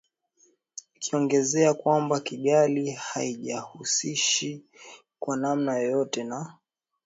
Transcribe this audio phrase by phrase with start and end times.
[0.95, 4.65] ikiongezea kwamba Kigali haijihusishi
[5.19, 6.57] kwa namna yoyote na